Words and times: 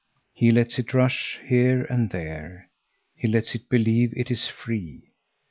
He 0.33 0.49
lets 0.51 0.79
it 0.79 0.95
rush 0.95 1.39
here 1.45 1.83
and 1.83 2.09
there. 2.09 2.71
He 3.15 3.27
lets 3.27 3.53
it 3.53 3.69
believe 3.69 4.11
it 4.17 4.31
is 4.31 4.47
free. 4.47 5.11